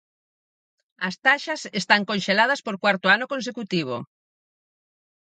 As 1.07 1.15
taxas 1.25 1.61
están 1.81 2.01
conxeladas 2.09 2.63
por 2.65 2.75
cuarto 2.83 3.05
ano 3.15 3.29
consecutivo. 3.33 3.95